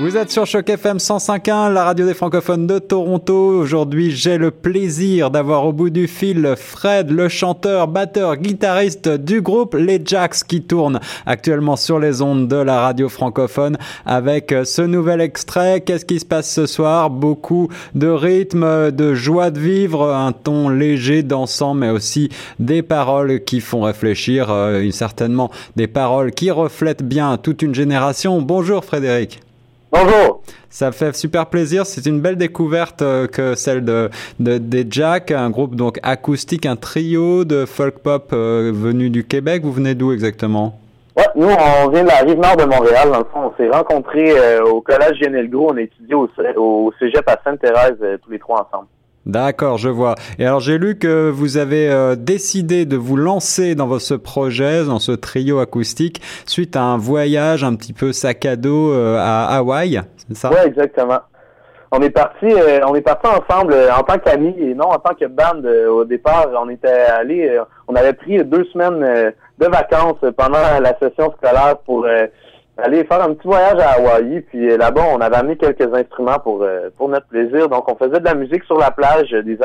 Vous 0.00 0.16
êtes 0.16 0.32
sur 0.32 0.44
Choc 0.44 0.68
FM 0.68 0.96
105.1, 0.96 1.72
la 1.72 1.84
radio 1.84 2.04
des 2.04 2.14
francophones 2.14 2.66
de 2.66 2.80
Toronto. 2.80 3.60
Aujourd'hui, 3.60 4.10
j'ai 4.10 4.38
le 4.38 4.50
plaisir 4.50 5.30
d'avoir 5.30 5.64
au 5.64 5.72
bout 5.72 5.88
du 5.88 6.08
fil 6.08 6.54
Fred, 6.56 7.12
le 7.12 7.28
chanteur, 7.28 7.86
batteur, 7.86 8.36
guitariste 8.36 9.08
du 9.08 9.40
groupe 9.40 9.76
Les 9.78 10.02
Jacks 10.04 10.42
qui 10.48 10.62
tourne 10.62 10.98
actuellement 11.26 11.76
sur 11.76 12.00
les 12.00 12.22
ondes 12.22 12.48
de 12.48 12.56
la 12.56 12.80
radio 12.80 13.08
francophone 13.08 13.78
avec 14.04 14.52
ce 14.64 14.82
nouvel 14.82 15.20
extrait. 15.20 15.80
Qu'est-ce 15.80 16.04
qui 16.04 16.18
se 16.18 16.26
passe 16.26 16.50
ce 16.50 16.66
soir? 16.66 17.08
Beaucoup 17.08 17.68
de 17.94 18.08
rythme, 18.08 18.90
de 18.90 19.14
joie 19.14 19.52
de 19.52 19.60
vivre, 19.60 20.12
un 20.12 20.32
ton 20.32 20.70
léger, 20.70 21.22
dansant, 21.22 21.74
mais 21.74 21.90
aussi 21.90 22.30
des 22.58 22.82
paroles 22.82 23.44
qui 23.44 23.60
font 23.60 23.82
réfléchir, 23.82 24.50
euh, 24.50 24.90
certainement 24.90 25.52
des 25.76 25.86
paroles 25.86 26.32
qui 26.32 26.50
reflètent 26.50 27.04
bien 27.04 27.36
toute 27.36 27.62
une 27.62 27.76
génération. 27.76 28.42
Bonjour 28.42 28.84
Frédéric. 28.84 29.43
Bonjour. 29.94 30.42
Ça 30.70 30.90
fait 30.90 31.14
super 31.14 31.46
plaisir. 31.46 31.86
C'est 31.86 32.04
une 32.06 32.20
belle 32.20 32.34
découverte 32.34 33.00
euh, 33.02 33.28
que 33.28 33.54
celle 33.54 33.84
de, 33.84 34.10
des 34.40 34.84
Jack, 34.90 35.30
un 35.30 35.50
groupe 35.50 35.76
donc 35.76 36.00
acoustique, 36.02 36.66
un 36.66 36.74
trio 36.74 37.44
de 37.44 37.64
folk 37.64 38.00
pop 38.00 38.30
euh, 38.32 38.72
venu 38.74 39.08
du 39.08 39.22
Québec. 39.24 39.62
Vous 39.62 39.70
venez 39.70 39.94
d'où 39.94 40.10
exactement? 40.10 40.80
Ouais, 41.16 41.28
nous, 41.36 41.46
on 41.46 41.88
vient 41.90 42.02
de 42.02 42.08
la 42.08 42.18
rive 42.18 42.40
nord 42.40 42.56
de 42.56 42.64
Montréal. 42.64 43.08
Dans 43.12 43.18
le 43.18 43.24
fond, 43.32 43.52
on 43.52 43.56
s'est 43.56 43.70
rencontrés 43.70 44.32
euh, 44.36 44.64
au 44.64 44.80
collège 44.80 45.20
Gros. 45.48 45.70
On 45.72 45.76
a 45.76 45.82
étudié 45.82 46.16
au, 46.16 46.28
au 46.56 46.92
cégep 46.98 47.28
à 47.28 47.38
Sainte-Thérèse 47.44 48.18
tous 48.24 48.30
les 48.32 48.40
trois 48.40 48.68
ensemble. 48.68 48.88
D'accord, 49.26 49.78
je 49.78 49.88
vois. 49.88 50.16
Et 50.38 50.46
alors 50.46 50.60
j'ai 50.60 50.76
lu 50.76 50.98
que 50.98 51.30
vous 51.30 51.56
avez 51.56 51.90
euh, 51.90 52.14
décidé 52.14 52.84
de 52.84 52.96
vous 52.96 53.16
lancer 53.16 53.74
dans 53.74 53.98
ce 53.98 54.12
projet, 54.12 54.84
dans 54.84 54.98
ce 54.98 55.12
trio 55.12 55.60
acoustique, 55.60 56.20
suite 56.44 56.76
à 56.76 56.82
un 56.82 56.98
voyage 56.98 57.64
un 57.64 57.74
petit 57.74 57.94
peu 57.94 58.12
sac 58.12 58.44
à 58.44 58.56
dos 58.56 58.92
euh, 58.92 59.16
à 59.18 59.56
Hawaï, 59.56 60.02
c'est 60.28 60.36
ça? 60.36 60.50
Oui, 60.50 60.58
exactement. 60.66 61.20
On 61.90 62.02
est 62.02 62.10
parti, 62.10 62.46
euh, 62.46 62.80
on 62.86 62.94
est 62.94 63.00
parti 63.00 63.26
ensemble 63.26 63.74
en 63.96 64.02
tant 64.02 64.18
qu'amis 64.18 64.54
et 64.58 64.74
non 64.74 64.88
en 64.90 64.98
tant 64.98 65.14
que 65.14 65.26
band. 65.26 65.62
au 65.88 66.04
départ, 66.04 66.48
on 66.62 66.68
était 66.68 66.88
allé, 66.88 67.58
on 67.88 67.94
avait 67.94 68.12
pris 68.12 68.44
deux 68.44 68.64
semaines 68.72 69.32
de 69.58 69.66
vacances 69.66 70.18
pendant 70.36 70.80
la 70.80 70.98
session 70.98 71.32
scolaire 71.38 71.78
pour 71.86 72.06
aller 72.76 73.04
faire 73.04 73.22
un 73.22 73.34
petit 73.34 73.46
voyage 73.46 73.78
à 73.78 73.92
Hawaï. 73.92 74.40
Puis 74.42 74.70
euh, 74.70 74.76
là-bas, 74.76 75.04
on 75.12 75.20
avait 75.20 75.36
amené 75.36 75.56
quelques 75.56 75.92
instruments 75.94 76.38
pour 76.42 76.62
euh, 76.62 76.90
pour 76.96 77.08
notre 77.08 77.26
plaisir. 77.26 77.68
Donc, 77.68 77.90
on 77.90 77.96
faisait 77.96 78.20
de 78.20 78.24
la 78.24 78.34
musique 78.34 78.64
sur 78.64 78.78
la 78.78 78.90
plage, 78.90 79.30
des, 79.30 79.58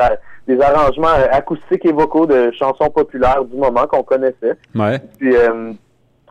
des 0.46 0.60
arrangements 0.60 1.08
euh, 1.08 1.26
acoustiques 1.32 1.84
et 1.84 1.92
vocaux 1.92 2.26
de 2.26 2.50
chansons 2.52 2.90
populaires 2.90 3.44
du 3.44 3.56
moment 3.56 3.86
qu'on 3.86 4.02
connaissait. 4.02 4.56
Ouais. 4.74 5.00
Puis 5.18 5.34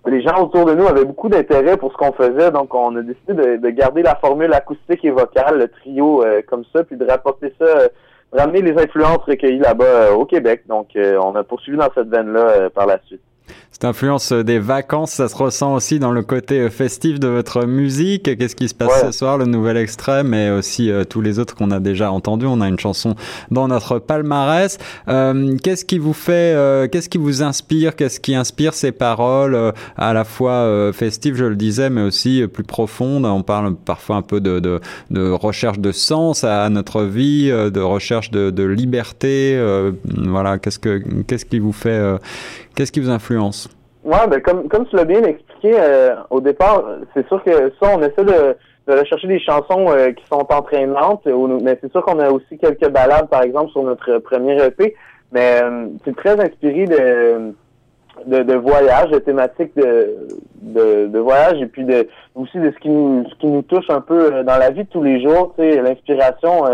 les 0.05 0.21
gens 0.21 0.41
autour 0.41 0.65
de 0.65 0.73
nous 0.73 0.87
avaient 0.87 1.03
beaucoup 1.03 1.27
d'intérêt 1.27 1.75
pour 1.75 1.91
ce 1.91 1.97
qu'on 1.97 2.13
faisait, 2.13 2.51
donc 2.51 2.73
on 2.73 2.95
a 2.95 3.01
décidé 3.01 3.33
de, 3.33 3.57
de, 3.57 3.69
garder 3.69 4.01
la 4.01 4.15
formule 4.15 4.51
acoustique 4.53 5.03
et 5.03 5.11
vocale, 5.11 5.59
le 5.59 5.67
trio 5.67 6.23
comme 6.47 6.63
ça, 6.73 6.85
puis 6.85 6.95
de 6.95 7.05
rapporter 7.05 7.53
ça, 7.59 7.65
ramener 8.31 8.61
les 8.61 8.81
influences 8.81 9.23
recueillies 9.27 9.59
là-bas 9.59 10.13
au 10.13 10.25
Québec. 10.25 10.63
Donc, 10.67 10.87
on 10.95 11.35
a 11.35 11.43
poursuivi 11.43 11.77
dans 11.77 11.89
cette 11.93 12.07
veine-là 12.07 12.69
par 12.69 12.87
la 12.87 12.99
suite. 13.07 13.21
Cette 13.71 13.85
influence 13.85 14.33
des 14.33 14.59
vacances, 14.59 15.11
ça 15.11 15.29
se 15.29 15.35
ressent 15.37 15.73
aussi 15.73 15.99
dans 15.99 16.11
le 16.11 16.21
côté 16.21 16.69
festif 16.69 17.17
de 17.17 17.29
votre 17.29 17.65
musique. 17.65 18.23
Qu'est-ce 18.23 18.55
qui 18.55 18.67
se 18.67 18.73
passe 18.73 19.05
ce 19.05 19.11
soir, 19.11 19.37
le 19.37 19.45
nouvel 19.45 19.77
extrait, 19.77 20.23
mais 20.23 20.49
aussi 20.49 20.91
euh, 20.91 21.05
tous 21.05 21.21
les 21.21 21.39
autres 21.39 21.55
qu'on 21.55 21.71
a 21.71 21.79
déjà 21.79 22.11
entendus. 22.11 22.45
On 22.45 22.59
a 22.59 22.67
une 22.67 22.77
chanson 22.77 23.15
dans 23.51 23.69
notre 23.69 23.99
palmarès. 23.99 24.77
Euh, 25.07 25.55
qu'est-ce 25.63 25.85
qui 25.85 25.97
vous 25.97 26.11
fait, 26.11 26.53
euh, 26.55 26.89
qu'est-ce 26.89 27.07
qui 27.07 27.17
vous 27.17 27.41
inspire, 27.41 27.95
qu'est-ce 27.95 28.19
qui 28.19 28.35
inspire 28.35 28.73
ces 28.73 28.91
paroles 28.91 29.73
à 29.95 30.13
la 30.13 30.25
fois 30.25 30.91
festives, 30.91 31.35
je 31.35 31.45
le 31.45 31.55
disais, 31.55 31.89
mais 31.89 32.01
aussi 32.01 32.45
plus 32.51 32.65
profondes? 32.65 33.25
On 33.25 33.43
parle 33.43 33.75
parfois 33.75 34.17
un 34.17 34.21
peu 34.21 34.41
de, 34.41 34.59
de, 34.59 34.81
de 35.09 35.29
recherche 35.29 35.79
de 35.79 35.93
sens 35.93 36.43
à 36.43 36.69
notre 36.69 37.03
vie, 37.03 37.47
de 37.49 37.79
recherche 37.79 38.29
de, 38.31 38.49
de 38.49 38.63
liberté. 38.63 39.57
voilà, 40.05 40.57
qu'est-ce 40.57 40.79
que, 40.79 41.01
qu'est-ce 41.27 41.45
qui 41.45 41.59
vous 41.59 41.71
fait 41.71 42.17
Qu'est-ce 42.75 42.93
qui 42.93 43.01
vous 43.01 43.09
influence? 43.09 43.38
Ouais, 44.03 44.27
ben 44.29 44.41
comme, 44.41 44.67
comme 44.69 44.87
tu 44.87 44.95
l'as 44.95 45.05
bien 45.05 45.23
expliqué 45.23 45.73
euh, 45.77 46.15
au 46.29 46.39
départ, 46.39 46.83
c'est 47.13 47.27
sûr 47.27 47.43
que 47.43 47.71
ça, 47.81 47.95
on 47.95 48.01
essaie 48.01 48.23
de, 48.23 48.55
de 48.87 48.99
rechercher 48.99 49.27
des 49.27 49.39
chansons 49.39 49.89
euh, 49.89 50.11
qui 50.11 50.25
sont 50.27 50.45
entraînantes, 50.49 51.25
mais 51.61 51.77
c'est 51.81 51.91
sûr 51.91 52.03
qu'on 52.03 52.19
a 52.19 52.29
aussi 52.29 52.57
quelques 52.57 52.89
balades, 52.89 53.29
par 53.29 53.43
exemple, 53.43 53.71
sur 53.71 53.83
notre 53.83 54.19
premier 54.19 54.61
EP, 54.63 54.95
mais 55.31 55.61
euh, 55.61 55.87
c'est 56.05 56.15
très 56.15 56.39
inspiré 56.39 56.85
de, 56.85 57.53
de, 58.25 58.43
de 58.43 58.55
voyage, 58.55 59.09
de 59.09 59.19
thématiques 59.19 59.75
de, 59.75 60.27
de, 60.61 61.07
de, 61.07 61.19
voyage 61.19 61.61
et 61.61 61.67
puis 61.67 61.83
de 61.83 62.07
aussi 62.35 62.57
de 62.57 62.71
ce 62.71 62.79
qui 62.79 62.89
nous 62.89 63.25
ce 63.29 63.35
qui 63.35 63.47
nous 63.47 63.61
touche 63.63 63.89
un 63.89 64.01
peu 64.01 64.43
dans 64.43 64.57
la 64.57 64.69
vie 64.71 64.83
de 64.83 64.89
tous 64.89 65.03
les 65.03 65.21
jours. 65.21 65.53
Tu 65.57 65.63
sais, 65.63 65.81
l'inspiration, 65.81 66.65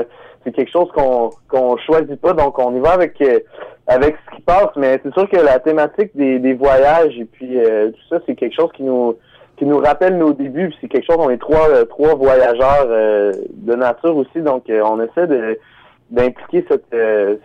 c'est 0.43 0.51
quelque 0.51 0.71
chose 0.71 0.89
qu'on 0.93 1.29
qu'on 1.47 1.77
choisit 1.77 2.19
pas, 2.19 2.33
donc 2.33 2.57
on 2.59 2.75
y 2.75 2.79
va 2.79 2.91
avec 2.91 3.21
avec 3.87 4.15
ce 4.25 4.35
qui 4.35 4.41
passe, 4.41 4.69
mais 4.75 4.99
c'est 5.03 5.13
sûr 5.13 5.29
que 5.29 5.37
la 5.37 5.59
thématique 5.59 6.15
des, 6.15 6.39
des 6.39 6.53
voyages 6.53 7.17
et 7.17 7.25
puis 7.25 7.59
euh, 7.59 7.91
tout 7.91 8.01
ça, 8.09 8.19
c'est 8.25 8.35
quelque 8.35 8.55
chose 8.55 8.71
qui 8.75 8.83
nous 8.83 9.15
qui 9.57 9.65
nous 9.65 9.77
rappelle 9.77 10.17
nos 10.17 10.33
débuts. 10.33 10.73
C'est 10.81 10.89
quelque 10.89 11.05
chose, 11.05 11.17
on 11.19 11.29
est 11.29 11.37
trois 11.37 11.69
euh, 11.69 11.85
trois 11.85 12.15
voyageurs 12.15 12.87
euh, 12.87 13.31
de 13.53 13.75
nature 13.75 14.17
aussi, 14.17 14.41
donc 14.41 14.63
on 14.69 15.01
essaie 15.01 15.27
de 15.27 15.59
d'impliquer 16.09 16.65
cette 16.69 16.95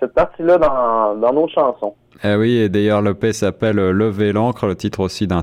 cette 0.01 0.15
partie-là 0.15 0.59
dans, 0.59 1.15
dans 1.17 1.33
nos 1.33 1.49
chansons. 1.49 1.95
Eh 2.23 2.35
oui, 2.35 2.57
et 2.59 2.69
d'ailleurs 2.69 3.03
l'EP 3.03 3.33
s'appelle 3.33 3.77
Lever 3.77 4.33
l'encre, 4.33 4.67
le 4.67 4.75
titre 4.75 5.01
aussi 5.01 5.27
d'un, 5.27 5.43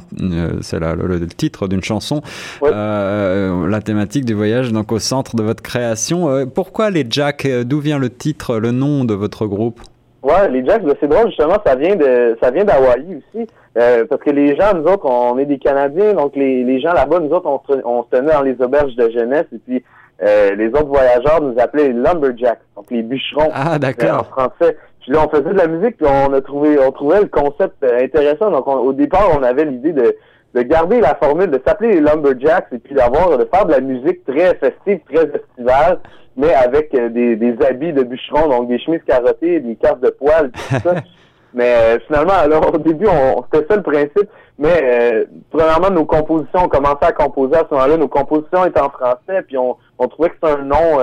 c'est 0.61 0.79
le, 0.79 0.95
le, 0.95 1.27
titre 1.27 1.67
d'une 1.67 1.83
chanson. 1.83 2.21
la 2.61 3.81
thématique 3.83 4.25
du 4.25 4.33
voyage 4.33 4.71
donc 4.71 4.91
au 4.91 4.99
centre 4.99 5.35
de 5.35 5.43
votre 5.43 5.63
création. 5.63 6.47
pourquoi 6.53 6.89
les 6.89 7.05
Jacks 7.09 7.47
D'où 7.65 7.79
vient 7.79 7.99
le 7.99 8.09
titre, 8.09 8.57
le 8.57 8.71
nom 8.71 9.05
de 9.05 9.13
votre 9.13 9.47
groupe? 9.47 9.79
Ouais, 10.23 10.49
les 10.49 10.65
Jacks, 10.65 10.83
ben, 10.83 10.93
c'est 10.99 11.07
drôle, 11.07 11.27
justement, 11.27 11.57
ça 11.65 11.75
vient 11.75 11.95
de 11.95 12.37
ça 12.41 12.51
vient 12.51 12.65
d'Hawaï 12.65 13.17
aussi. 13.17 13.47
Euh, 13.77 14.05
parce 14.09 14.21
que 14.21 14.31
les 14.31 14.55
gens, 14.55 14.73
nous 14.75 14.83
autres, 14.91 15.05
on 15.05 15.37
est 15.37 15.45
des 15.45 15.59
Canadiens, 15.59 16.13
donc 16.13 16.35
les, 16.35 16.63
les 16.63 16.81
gens 16.81 16.93
là-bas, 16.93 17.19
nous 17.19 17.29
autres, 17.29 17.47
on, 17.47 17.61
on 17.85 18.03
se 18.03 18.09
tenait 18.09 18.33
dans 18.33 18.41
les 18.41 18.59
auberges 18.59 18.95
de 18.95 19.09
jeunesse 19.11 19.45
et 19.53 19.59
puis 19.59 19.83
euh, 20.23 20.55
les 20.55 20.69
autres 20.69 20.87
voyageurs 20.87 21.41
nous 21.41 21.53
appelaient 21.59 21.89
les 21.89 21.93
lumberjacks, 21.93 22.59
donc 22.75 22.89
les 22.89 23.03
bûcherons 23.03 23.51
ah, 23.53 23.77
d'accord. 23.77 24.21
en 24.21 24.49
français. 24.49 24.75
Puis 25.07 25.15
là, 25.15 25.25
on 25.25 25.29
faisait 25.29 25.53
de 25.53 25.57
la 25.57 25.67
musique, 25.67 25.95
puis 25.95 26.05
on 26.05 26.33
a 26.33 26.41
trouvé 26.41 26.77
on 26.77 26.91
trouvait 26.91 27.21
le 27.21 27.27
concept 27.27 27.81
intéressant. 27.81 28.51
Donc 28.51 28.67
au 28.67 28.91
départ, 28.91 29.29
on 29.39 29.41
avait 29.41 29.63
l'idée 29.63 29.93
de 29.93 30.13
de 30.53 30.63
garder 30.63 30.99
la 30.99 31.15
formule, 31.15 31.51
de 31.51 31.61
s'appeler 31.65 31.93
les 31.93 32.01
Lumberjacks 32.01 32.67
et 32.71 32.79
puis 32.79 32.95
d'avoir, 32.95 33.37
de 33.37 33.45
faire 33.45 33.65
de 33.65 33.71
la 33.71 33.79
musique 33.79 34.25
très 34.25 34.55
festive, 34.55 34.99
très 35.13 35.29
estivale, 35.29 35.99
mais 36.35 36.53
avec 36.53 36.93
euh, 36.95 37.09
des, 37.09 37.35
des 37.35 37.55
habits 37.63 37.93
de 37.93 38.03
bûcheron, 38.03 38.49
donc 38.49 38.67
des 38.67 38.79
chemises 38.79 39.03
carottées, 39.07 39.59
des 39.59 39.75
cartes 39.75 40.01
de 40.01 40.09
poils, 40.09 40.51
tout 40.51 40.79
ça. 40.83 40.95
mais 41.53 41.75
euh, 41.75 41.99
finalement, 42.07 42.33
alors 42.33 42.73
au 42.73 42.77
début, 42.77 43.07
on, 43.07 43.43
c'était 43.43 43.67
ça 43.67 43.75
le 43.75 43.83
principe. 43.83 44.29
Mais 44.59 44.81
euh, 44.81 45.25
premièrement, 45.51 45.91
nos 45.91 46.05
compositions, 46.05 46.61
on 46.63 46.67
commençait 46.67 47.05
à 47.05 47.11
composer 47.11 47.55
à 47.55 47.65
ce 47.69 47.75
moment-là. 47.75 47.97
Nos 47.97 48.07
compositions 48.07 48.65
étaient 48.65 48.81
en 48.81 48.89
français, 48.89 49.43
puis 49.45 49.57
on, 49.57 49.77
on 49.99 50.07
trouvait 50.07 50.29
que 50.29 50.35
c'était 50.41 50.59
un 50.59 50.63
nom 50.63 50.99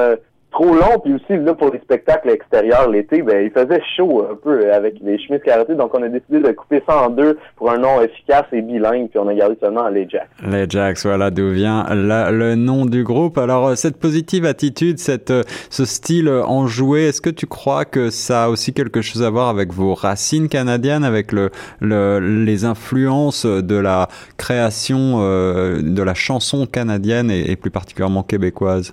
trop 0.55 0.73
long, 0.73 1.01
puis 1.03 1.15
aussi 1.15 1.37
là 1.45 1.53
pour 1.53 1.73
les 1.73 1.81
spectacles 1.81 2.31
extérieurs 2.31 2.89
l'été, 2.89 3.23
ben 3.23 3.45
il 3.45 3.51
faisait 3.51 3.83
chaud 3.97 4.25
un 4.31 4.37
peu 4.37 4.73
avec 4.73 4.95
les 5.03 5.19
chemises 5.19 5.43
carottées, 5.45 5.75
donc 5.75 5.93
on 5.95 6.03
a 6.03 6.09
décidé 6.09 6.39
de 6.39 6.53
couper 6.53 6.81
ça 6.89 7.07
en 7.07 7.11
deux 7.11 7.37
pour 7.57 7.71
un 7.73 7.79
nom 7.79 8.01
efficace 8.01 8.45
et 8.53 8.63
bilingue, 8.63 9.09
puis 9.09 9.19
on 9.19 9.27
a 9.27 9.35
gardé 9.35 9.57
seulement 9.61 9.89
les 9.89 10.09
Jacks. 10.09 10.29
Les 10.49 10.67
Jacks, 10.69 10.99
voilà 11.05 11.31
d'où 11.31 11.51
vient 11.51 11.85
le 11.91 12.55
nom 12.55 12.87
du 12.87 13.03
groupe. 13.03 13.37
Alors 13.37 13.67
euh, 13.67 13.75
cette 13.75 13.99
positive 13.99 14.45
attitude, 14.45 14.99
cette 14.99 15.33
euh, 15.33 15.43
ce 15.71 15.85
style 15.85 16.29
enjoué, 16.29 17.07
est-ce 17.09 17.21
que 17.21 17.31
tu 17.31 17.47
crois 17.47 17.85
que 17.85 18.11
ça 18.11 18.45
a 18.45 18.49
aussi 18.49 18.73
quelque 18.73 19.03
chose 19.03 19.25
à 19.25 19.31
voir 19.31 19.49
avec 19.49 19.73
vos 19.73 19.95
racines 19.95 20.49
canadiennes, 20.49 21.05
avec 21.05 21.33
le, 21.33 21.51
le 21.81 22.21
les 22.21 22.65
influences 22.65 23.45
de 23.45 23.77
la 23.77 24.09
création 24.37 25.17
euh, 25.19 25.81
de 25.83 26.03
la 26.03 26.15
chanson 26.15 26.67
canadienne 26.67 27.31
et 27.31 27.57
plus 27.57 27.73
particulièrement 27.73 28.23
québécoise? 28.23 28.93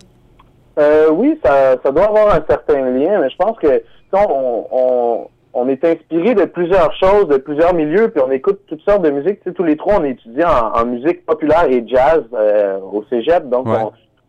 Euh, 0.80 1.10
oui, 1.12 1.40
ça, 1.44 1.76
ça 1.84 1.92
doit 1.92 2.06
avoir 2.06 2.34
un 2.34 2.44
certain 2.50 2.90
lien, 2.92 3.20
mais 3.20 3.30
je 3.30 3.36
pense 3.36 3.58
que 3.58 3.84
on, 4.14 4.66
on, 4.72 5.28
on 5.54 5.68
est 5.68 5.84
inspiré 5.84 6.34
de 6.34 6.46
plusieurs 6.46 6.94
choses, 6.96 7.28
de 7.28 7.38
plusieurs 7.38 7.74
milieux, 7.74 8.10
puis 8.10 8.22
on 8.26 8.32
écoute 8.32 8.62
toutes 8.68 8.82
sortes 8.82 9.02
de 9.02 9.10
musique. 9.10 9.42
Tu 9.42 9.50
sais, 9.50 9.54
tous 9.54 9.64
les 9.64 9.78
trois, 9.78 9.96
on 10.00 10.04
étudie 10.04 10.44
en, 10.44 10.80
en 10.80 10.86
musique 10.86 11.26
populaire 11.26 11.66
et 11.70 11.84
jazz 11.88 12.24
euh, 12.34 12.80
au 12.80 13.04
cégep, 13.10 13.50
donc 13.50 13.68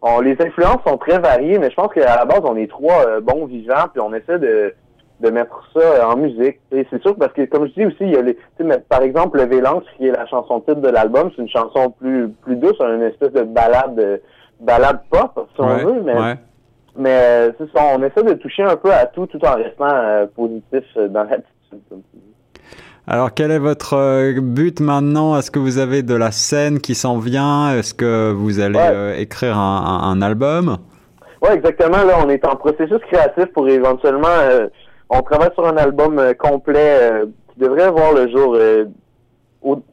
on, 0.03 0.21
les 0.21 0.37
influences 0.41 0.83
sont 0.85 0.99
très 0.99 1.21
variées, 1.21 1.59
mais 1.59 1.71
je 1.71 1.77
pense 1.77 1.93
qu'à 1.93 2.17
la 2.17 2.25
base, 2.25 2.41
on 2.45 2.57
est 2.57 2.69
trois 2.69 3.07
euh, 3.07 3.21
bons 3.21 3.47
vivants, 3.47 3.87
puis 3.93 4.01
on 4.01 4.13
essaie 4.13 4.41
de, 4.41 4.75
de 5.21 5.31
mettre 5.31 5.63
ça 5.77 6.09
en 6.09 6.17
musique. 6.17 6.59
Et 6.73 6.85
c'est 6.91 7.01
sûr 7.03 7.15
parce 7.17 7.33
que, 7.33 7.43
comme 7.43 7.69
je 7.69 7.73
dis 7.75 7.87
aussi, 7.87 7.99
il 8.01 8.11
y 8.11 8.17
a 8.17 8.23
les, 8.23 8.37
par 8.89 9.03
exemple, 9.03 9.39
le 9.39 9.45
Vélange, 9.45 9.85
qui 9.97 10.09
est 10.09 10.11
la 10.11 10.27
chanson 10.27 10.59
titre 10.59 10.81
de 10.81 10.89
l'album, 10.89 11.31
c'est 11.37 11.43
une 11.43 11.49
chanson 11.49 11.91
plus 11.91 12.31
plus 12.43 12.57
douce, 12.57 12.81
une 12.81 13.03
espèce 13.03 13.33
de 13.33 13.43
balade 13.43 14.21
balade 14.63 15.01
pop, 15.11 15.49
si 15.55 15.61
on 15.61 15.77
veut, 15.77 16.03
mais, 16.03 16.37
mais 16.97 17.11
euh, 17.11 17.53
c'est 17.59 17.71
ça, 17.73 17.85
on 17.95 18.03
essaie 18.03 18.23
de 18.23 18.35
toucher 18.35 18.63
un 18.63 18.77
peu 18.77 18.93
à 18.93 19.07
tout 19.07 19.27
tout 19.27 19.45
en 19.45 19.57
restant 19.57 19.89
euh, 19.89 20.27
positif 20.27 20.85
euh, 20.97 21.09
dans 21.09 21.25
l'attitude. 21.25 21.81
Alors, 23.07 23.35
quel 23.35 23.51
est 23.51 23.59
votre 23.59 24.39
but 24.41 24.79
maintenant? 24.81 25.37
Est-ce 25.37 25.51
que 25.51 25.59
vous 25.59 25.79
avez 25.79 26.03
de 26.03 26.15
la 26.15 26.31
scène 26.31 26.79
qui 26.79 26.95
s'en 26.95 27.19
vient? 27.19 27.77
Est-ce 27.77 27.95
que 27.95 28.31
vous 28.31 28.61
allez 28.61 28.79
euh, 28.79 29.17
écrire 29.17 29.59
un, 29.59 30.23
album? 30.23 30.77
Oui, 31.43 31.49
exactement. 31.53 32.05
Là, 32.05 32.19
on 32.25 32.29
est 32.29 32.47
en 32.47 32.55
processus 32.55 32.99
créatif 33.11 33.47
pour 33.55 33.69
éventuellement... 33.69 34.29
Euh, 34.29 34.69
on 35.11 35.21
travaille 35.23 35.53
sur 35.55 35.67
un 35.67 35.77
album 35.77 36.23
complet 36.39 37.25
qui 37.53 37.61
devrait 37.61 37.91
voir 37.91 38.15
le 38.15 38.31
jour 38.31 38.57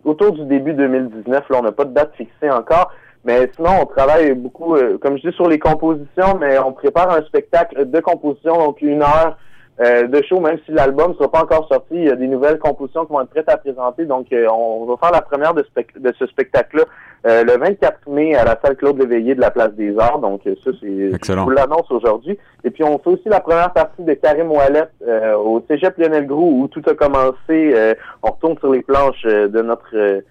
autour 0.05 0.31
du 0.31 0.45
début 0.45 0.73
2019. 0.73 1.49
Là, 1.49 1.57
on 1.59 1.63
n'a 1.63 1.71
pas 1.71 1.85
de 1.85 1.93
date 1.93 2.13
fixée 2.15 2.49
encore. 2.49 2.91
Mais 3.25 3.49
sinon, 3.55 3.71
on 3.81 3.85
travaille 3.85 4.33
beaucoup, 4.33 4.75
comme 5.01 5.17
je 5.17 5.29
dis, 5.29 5.35
sur 5.35 5.49
les 5.49 5.59
compositions, 5.59 6.37
mais 6.39 6.57
on 6.59 6.71
prépare 6.71 7.11
un 7.11 7.21
spectacle 7.23 7.89
de 7.89 7.99
composition, 7.99 8.57
donc 8.57 8.81
une 8.81 9.01
heure 9.01 9.37
euh, 9.81 10.07
de 10.07 10.21
show, 10.23 10.41
même 10.41 10.57
si 10.65 10.73
l'album 10.73 11.11
ne 11.11 11.15
sera 11.15 11.31
pas 11.31 11.43
encore 11.43 11.65
sorti. 11.69 11.93
Il 11.93 12.03
y 12.03 12.09
a 12.09 12.15
des 12.17 12.27
nouvelles 12.27 12.59
compositions 12.59 13.05
qui 13.05 13.13
vont 13.13 13.21
être 13.21 13.29
prêtes 13.29 13.47
à 13.47 13.55
présenter. 13.55 14.03
Donc, 14.03 14.25
euh, 14.33 14.45
on 14.49 14.85
va 14.85 14.97
faire 14.97 15.11
la 15.11 15.21
première 15.21 15.53
de, 15.53 15.65
de 15.97 16.13
ce 16.19 16.27
spectacle-là 16.27 16.83
euh, 17.25 17.45
le 17.45 17.57
24 17.57 18.09
mai 18.09 18.35
à 18.35 18.43
la 18.43 18.59
salle 18.61 18.75
Claude 18.75 18.99
Léveillé 18.99 19.35
de 19.35 19.39
la 19.39 19.51
Place 19.51 19.71
des 19.75 19.97
Arts. 19.97 20.19
Donc, 20.19 20.41
ça, 20.43 20.71
c'est 20.81 21.33
vous 21.33 21.49
l'annonce 21.49 21.89
aujourd'hui. 21.91 22.37
Et 22.65 22.71
puis, 22.71 22.83
on 22.83 22.99
fait 22.99 23.09
aussi 23.09 23.29
la 23.29 23.39
première 23.39 23.71
partie 23.71 24.03
de 24.03 24.13
Karim 24.15 24.51
Ouellet 24.51 24.89
au 25.37 25.63
Cégep 25.69 25.97
Lionel 25.97 26.27
Groux, 26.27 26.63
où 26.63 26.67
tout 26.67 26.83
a 26.85 26.93
commencé. 26.93 27.95
on 28.21 28.31
retourne 28.31 28.57
sur 28.59 28.73
les 28.73 28.81
planches 28.81 29.23
de 29.23 29.61
notre 29.61 30.23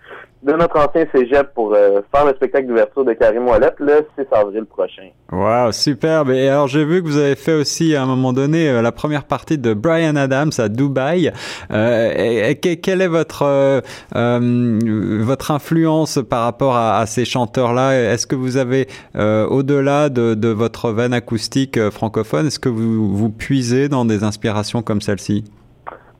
de 0.42 0.52
notre 0.52 0.78
ancien 0.78 1.04
cégep 1.12 1.52
pour 1.54 1.74
euh, 1.74 2.00
faire 2.14 2.24
le 2.24 2.32
spectacle 2.34 2.68
d'ouverture 2.68 3.04
de 3.04 3.12
Karim 3.12 3.48
Ouellet 3.48 3.72
le 3.78 4.06
6 4.16 4.26
avril 4.32 4.64
prochain. 4.66 5.08
Wow, 5.32 5.72
superbe. 5.72 6.30
Et 6.30 6.48
alors 6.48 6.68
j'ai 6.68 6.84
vu 6.84 7.02
que 7.02 7.08
vous 7.08 7.18
avez 7.18 7.34
fait 7.34 7.54
aussi 7.54 7.96
à 7.96 8.02
un 8.02 8.06
moment 8.06 8.32
donné 8.32 8.68
euh, 8.68 8.80
la 8.80 8.92
première 8.92 9.24
partie 9.24 9.58
de 9.58 9.74
Brian 9.74 10.16
Adams 10.16 10.52
à 10.58 10.68
Dubaï. 10.68 11.32
Euh, 11.72 12.48
et, 12.50 12.56
quelle 12.56 13.02
est 13.02 13.08
votre 13.08 13.82
votre 14.12 15.50
influence 15.50 16.20
par 16.28 16.44
rapport 16.44 16.76
à, 16.76 16.98
à 16.98 17.06
ces 17.06 17.24
chanteurs-là? 17.24 18.12
Est-ce 18.12 18.26
que 18.26 18.36
vous 18.36 18.56
avez 18.56 18.86
au-delà 19.14 20.08
de, 20.08 20.34
de, 20.34 20.48
votre 20.48 20.90
veine 20.92 21.12
acoustique 21.12 21.78
francophone, 21.90 22.46
est-ce 22.46 22.58
que 22.58 22.68
vous 22.68 23.14
vous 23.14 23.30
puisez 23.30 23.88
dans 23.88 24.04
des 24.04 24.24
inspirations 24.24 24.82
comme 24.82 25.00
celle-ci? 25.00 25.44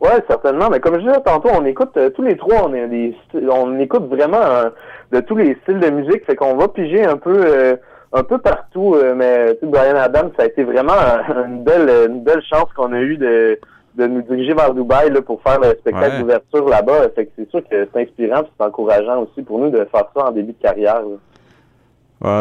Oui, 0.00 0.10
certainement. 0.28 0.68
Mais 0.70 0.80
comme 0.80 0.94
je 0.94 1.06
disais 1.06 1.20
tantôt, 1.24 1.48
on 1.52 1.64
écoute 1.64 1.96
euh, 1.96 2.10
tous 2.10 2.22
les 2.22 2.36
trois, 2.36 2.68
on, 2.68 2.74
est 2.74 2.86
des, 2.86 3.16
on 3.50 3.78
écoute 3.78 4.08
vraiment 4.08 4.42
euh, 4.42 4.70
de 5.12 5.20
tous 5.20 5.36
les 5.36 5.56
styles 5.62 5.80
de 5.80 5.90
musique, 5.90 6.24
fait 6.24 6.36
qu'on 6.36 6.56
va 6.56 6.68
piger 6.68 7.04
un 7.04 7.16
peu 7.16 7.40
euh, 7.44 7.76
un 8.12 8.22
peu 8.22 8.38
partout. 8.38 8.96
mais 9.16 9.58
Brian 9.62 9.96
Adams, 9.96 10.30
ça 10.36 10.44
a 10.44 10.46
été 10.46 10.64
vraiment 10.64 10.92
une 11.46 11.62
belle 11.64 11.90
une 12.08 12.22
belle 12.22 12.42
chance 12.42 12.72
qu'on 12.76 12.92
a 12.92 13.00
eu 13.00 13.16
de, 13.16 13.58
de 13.96 14.06
nous 14.06 14.22
diriger 14.22 14.54
vers 14.54 14.72
Dubaï 14.72 15.10
là, 15.10 15.20
pour 15.20 15.42
faire 15.42 15.60
le 15.60 15.70
spectacle 15.80 16.20
d'ouverture 16.20 16.68
là-bas. 16.68 17.10
Fait 17.14 17.26
que 17.26 17.32
c'est 17.36 17.50
sûr 17.50 17.60
que 17.68 17.88
c'est 17.92 18.00
inspirant, 18.00 18.42
c'est 18.44 18.64
encourageant 18.64 19.22
aussi 19.22 19.42
pour 19.42 19.58
nous 19.58 19.70
de 19.70 19.84
faire 19.92 20.04
ça 20.16 20.28
en 20.28 20.30
début 20.30 20.52
de 20.52 20.62
carrière 20.62 21.02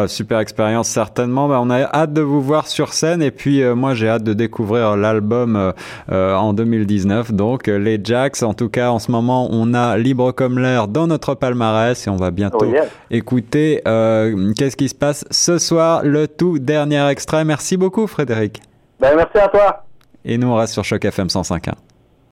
super 0.06 0.40
expérience 0.40 0.88
certainement. 0.88 1.48
Ben, 1.48 1.60
on 1.60 1.70
a 1.70 1.82
hâte 1.82 2.12
de 2.12 2.20
vous 2.20 2.40
voir 2.40 2.66
sur 2.66 2.92
scène 2.92 3.22
et 3.22 3.30
puis 3.30 3.62
euh, 3.62 3.74
moi 3.74 3.94
j'ai 3.94 4.08
hâte 4.08 4.24
de 4.24 4.32
découvrir 4.32 4.96
l'album 4.96 5.56
euh, 5.56 5.72
euh, 6.10 6.34
en 6.34 6.52
2019. 6.52 7.32
Donc 7.32 7.66
les 7.66 8.00
Jacks, 8.02 8.42
en 8.42 8.54
tout 8.54 8.68
cas 8.68 8.90
en 8.90 8.98
ce 8.98 9.10
moment 9.10 9.48
on 9.50 9.74
a 9.74 9.96
Libre 9.96 10.32
comme 10.32 10.58
l'air 10.58 10.88
dans 10.88 11.06
notre 11.06 11.34
palmarès 11.34 12.06
et 12.06 12.10
on 12.10 12.16
va 12.16 12.30
bientôt 12.30 12.66
oh, 12.66 12.84
écouter 13.10 13.80
qu'est-ce 13.84 14.76
qui 14.76 14.88
se 14.88 14.94
passe 14.94 15.24
ce 15.30 15.58
soir, 15.58 16.02
le 16.04 16.28
tout 16.28 16.58
dernier 16.58 17.06
extrait. 17.08 17.44
Merci 17.44 17.76
beaucoup 17.76 18.06
Frédéric. 18.06 18.62
Ben, 19.00 19.14
merci 19.16 19.38
à 19.38 19.48
toi. 19.48 19.84
Et 20.24 20.38
nous 20.38 20.48
on 20.48 20.56
reste 20.56 20.72
sur 20.72 20.84
Choc 20.84 21.04
FM 21.04 21.28
105.1. 21.28 21.87